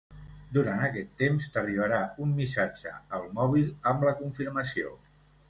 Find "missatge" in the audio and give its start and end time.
2.39-2.95